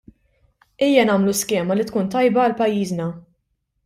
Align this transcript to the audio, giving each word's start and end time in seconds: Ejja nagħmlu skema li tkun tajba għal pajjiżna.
Ejja 0.85 1.03
nagħmlu 1.09 1.35
skema 1.41 1.77
li 1.79 1.85
tkun 1.89 2.09
tajba 2.15 2.47
għal 2.47 2.57
pajjiżna. 2.63 3.07